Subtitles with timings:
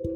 [0.00, 0.08] こ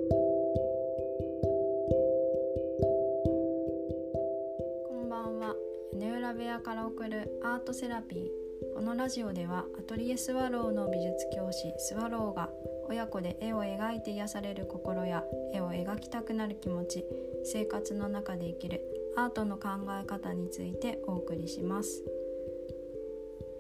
[4.95, 5.57] んばんは。
[5.93, 8.29] 屋根裏部屋から送るアートセラピー。
[8.77, 12.51] このラジオではアトリエスワローの美術教師スワローが
[12.89, 17.05] 親子で絵を描いて癒される心や絵を描きたくなる気持ち
[17.43, 18.83] 生活の中で生きる
[19.17, 19.71] アートの考
[20.01, 22.05] え方についてお送りします。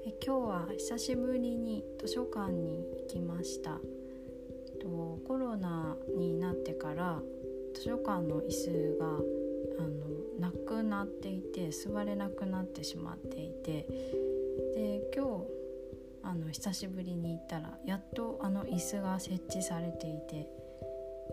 [0.06, 3.80] え今日は久しぶりに図書館に行きました。
[4.82, 7.20] とコロナになってから
[7.74, 9.06] 図書館の椅子が
[9.78, 10.00] あの
[10.40, 13.86] なくなっていて座れなくなってしまっていて
[14.74, 15.44] で今日
[16.24, 20.48] あの久しぶりに行ったらやっとあの椅子が設置されていて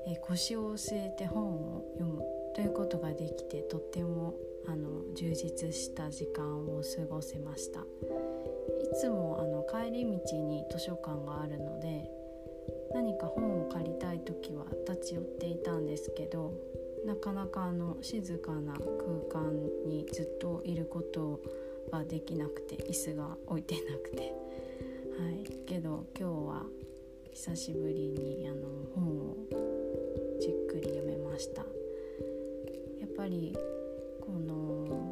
[0.07, 2.23] え腰を据えて本を読む
[2.55, 4.35] ということができてとっても
[4.67, 7.81] あの充実した時間を過ごせました。
[7.81, 7.83] い
[8.95, 12.09] つもあの帰り道に図書館があるので
[12.93, 16.53] 何か本を借りたい時は立ち寄っていたんですけど
[17.05, 19.53] なかなかあの静かな空間
[19.87, 21.41] にずっといること
[21.91, 24.33] ができなくて椅子が置いてなくて。
[25.19, 25.43] はい。
[25.65, 26.65] けど今日は
[27.33, 29.37] 久しぶりにあの本を
[30.39, 31.61] じっくり読めました。
[32.99, 33.53] やっぱり
[34.21, 35.11] この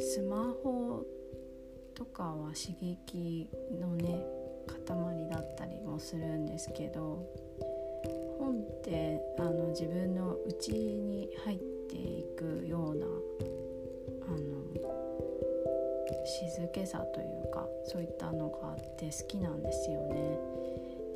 [0.00, 1.04] スマホ
[1.94, 3.48] とかは刺激
[3.80, 4.24] のね
[4.66, 5.73] 塊だったり
[6.04, 7.26] するんですけど
[8.38, 13.06] 本ってあの自分の内に入っていくような
[14.26, 14.64] あの
[16.26, 20.38] 静けさというかそういったのがあって好きなんですよね。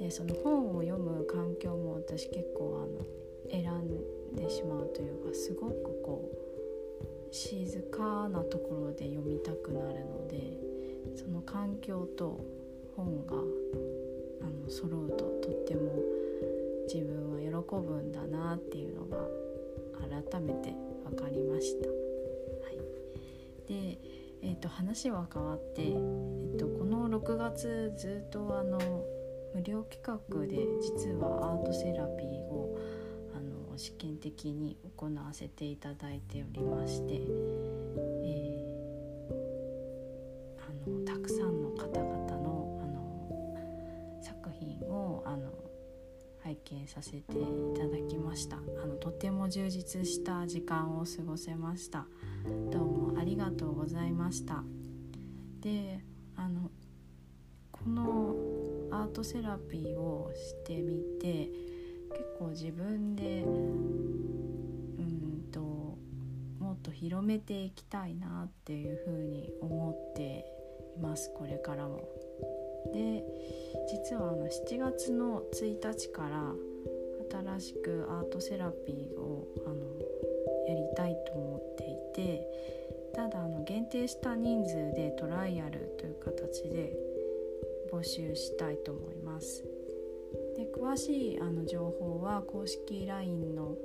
[0.00, 3.05] でその本を読む環境も私結構あの
[3.50, 10.56] 選んでしまうというかすごくこう静かなところで読みたくなるので
[11.14, 12.41] その環境と
[12.97, 13.36] 本が
[14.41, 15.92] あの揃うととっても
[16.92, 19.19] 自分は喜ぶんだなっていうのが
[20.31, 21.89] 改めて分かりました。
[21.89, 21.94] は
[22.72, 22.77] い、
[23.66, 23.98] で、
[24.42, 28.78] えーと、話は変わって、えーと、この6月ずっとあの
[29.54, 32.78] 無料企画で実はアートセラピーを
[33.34, 39.32] あの試験的に行わせていただいておりまして、えー、
[40.60, 41.57] あのたくさんの
[46.69, 47.23] 拝見させてい
[47.77, 48.56] ただきました。
[48.56, 52.06] あのとても充実した時間を過ごせました。
[52.71, 54.62] どうもありがとうございました。
[55.61, 56.05] で
[56.37, 56.71] あの
[57.73, 58.34] この
[58.91, 61.49] アートセラピーをしてみて
[62.11, 63.49] 結構自分でう
[65.03, 70.45] んともっと広めていきたいなっていうふうに思って
[70.97, 71.33] います。
[71.35, 72.09] これからも。
[72.93, 73.25] で
[73.88, 76.53] 実はあの7月の1日から
[77.56, 79.76] 新しくアートセラピーをあの
[80.66, 82.47] やりたいと思っていて
[83.15, 86.97] ただあの限定した人数でトライアルという形で
[87.93, 89.65] 募集したいと思います。
[90.56, 93.76] で詳しいあの情報は公式 LINE の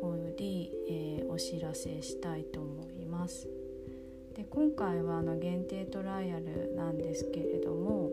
[0.00, 3.48] 方より、えー、お知らせしたいと思います。
[4.34, 8.10] で今回はあの限定トライアルなんですけれども、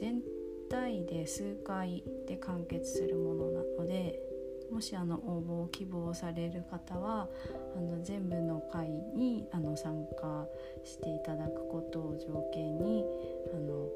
[0.00, 0.22] 全
[0.70, 4.18] 体で数回で完結するものなので
[4.70, 7.28] もしあの応募を希望される方は
[7.76, 10.46] あの全部の会にあの参加
[10.84, 13.04] していただくことを条件に
[13.52, 13.88] あの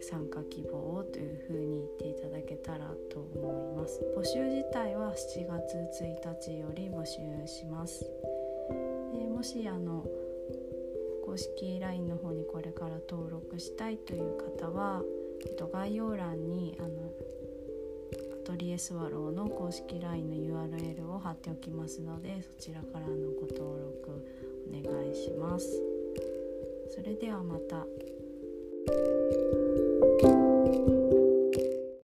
[0.00, 4.00] 参加希望というふうに言っていただけたらと思います。
[4.16, 8.04] 募集自体は7月1日より募集します。
[9.14, 10.04] でもしあの
[11.28, 15.02] 公式 LINE の方にこれから登録したいという方は、
[15.44, 16.88] えっと、概要欄にあの
[18.42, 20.36] アトリエスワローの公式 LINE の
[20.66, 24.26] URL を貼っておきますのでそちらからのご登録
[24.68, 25.66] お願いします。
[26.94, 27.84] それではまた。